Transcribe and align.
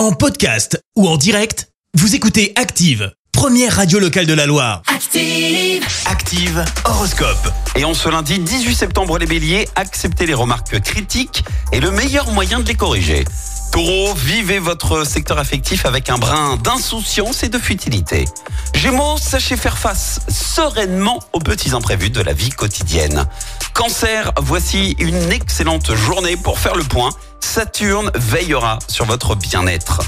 En 0.00 0.12
podcast 0.12 0.82
ou 0.96 1.06
en 1.06 1.18
direct, 1.18 1.68
vous 1.92 2.14
écoutez 2.14 2.54
Active, 2.56 3.12
première 3.32 3.76
radio 3.76 3.98
locale 3.98 4.24
de 4.24 4.32
la 4.32 4.46
Loire. 4.46 4.80
Active. 4.86 5.84
Active 6.06 6.64
Horoscope. 6.86 7.52
Et 7.76 7.84
en 7.84 7.92
ce 7.92 8.08
lundi 8.08 8.38
18 8.38 8.74
septembre, 8.74 9.18
les 9.18 9.26
béliers, 9.26 9.68
acceptez 9.76 10.24
les 10.24 10.32
remarques 10.32 10.80
critiques 10.80 11.44
et 11.72 11.80
le 11.80 11.90
meilleur 11.90 12.32
moyen 12.32 12.60
de 12.60 12.68
les 12.68 12.76
corriger. 12.76 13.26
Taureau, 13.70 14.14
vivez 14.14 14.58
votre 14.58 15.04
secteur 15.06 15.38
affectif 15.38 15.86
avec 15.86 16.10
un 16.10 16.18
brin 16.18 16.56
d'insouciance 16.56 17.44
et 17.44 17.48
de 17.48 17.58
futilité. 17.58 18.24
Gémeaux, 18.74 19.16
sachez 19.16 19.56
faire 19.56 19.78
face 19.78 20.20
sereinement 20.28 21.20
aux 21.32 21.38
petits 21.38 21.70
imprévus 21.70 22.10
de 22.10 22.20
la 22.20 22.32
vie 22.32 22.50
quotidienne. 22.50 23.26
Cancer, 23.72 24.32
voici 24.40 24.96
une 24.98 25.30
excellente 25.30 25.94
journée 25.94 26.36
pour 26.36 26.58
faire 26.58 26.74
le 26.74 26.82
point. 26.82 27.10
Saturne 27.38 28.10
veillera 28.16 28.80
sur 28.88 29.04
votre 29.04 29.36
bien-être. 29.36 30.00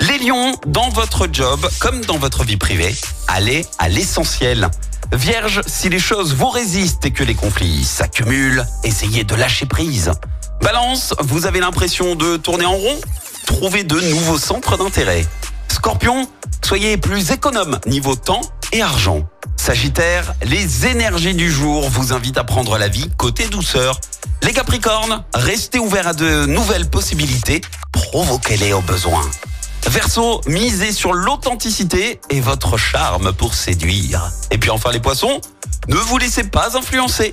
Les 0.00 0.18
lions, 0.18 0.54
dans 0.66 0.88
votre 0.88 1.28
job 1.30 1.68
comme 1.80 2.00
dans 2.06 2.18
votre 2.18 2.44
vie 2.44 2.56
privée, 2.56 2.94
allez 3.28 3.66
à 3.78 3.90
l'essentiel. 3.90 4.70
Vierge, 5.12 5.60
si 5.66 5.90
les 5.90 5.98
choses 5.98 6.34
vous 6.34 6.48
résistent 6.48 7.04
et 7.04 7.10
que 7.10 7.22
les 7.22 7.34
conflits 7.34 7.84
s'accumulent, 7.84 8.64
essayez 8.84 9.24
de 9.24 9.34
lâcher 9.34 9.66
prise. 9.66 10.12
Balance, 10.60 11.14
vous 11.20 11.46
avez 11.46 11.60
l'impression 11.60 12.14
de 12.14 12.36
tourner 12.36 12.66
en 12.66 12.76
rond? 12.76 13.00
Trouvez 13.46 13.84
de 13.84 13.98
nouveaux 14.00 14.38
centres 14.38 14.76
d'intérêt. 14.76 15.26
Scorpion, 15.68 16.28
soyez 16.64 16.96
plus 16.96 17.30
économe 17.30 17.78
niveau 17.86 18.14
temps 18.14 18.42
et 18.72 18.82
argent. 18.82 19.28
Sagittaire, 19.56 20.34
les 20.44 20.86
énergies 20.86 21.34
du 21.34 21.50
jour 21.50 21.88
vous 21.88 22.12
invitent 22.12 22.38
à 22.38 22.44
prendre 22.44 22.78
la 22.78 22.88
vie 22.88 23.08
côté 23.16 23.46
douceur. 23.48 24.00
Les 24.42 24.52
Capricornes, 24.52 25.24
restez 25.34 25.78
ouverts 25.78 26.08
à 26.08 26.14
de 26.14 26.46
nouvelles 26.46 26.88
possibilités, 26.88 27.60
provoquez-les 27.92 28.72
au 28.72 28.80
besoin. 28.80 29.22
Verseau, 29.88 30.40
misez 30.46 30.92
sur 30.92 31.12
l'authenticité 31.12 32.20
et 32.30 32.40
votre 32.40 32.76
charme 32.76 33.32
pour 33.32 33.54
séduire. 33.54 34.30
Et 34.50 34.58
puis 34.58 34.70
enfin 34.70 34.90
les 34.90 35.00
poissons, 35.00 35.40
ne 35.88 35.96
vous 35.96 36.18
laissez 36.18 36.44
pas 36.44 36.76
influencer. 36.76 37.32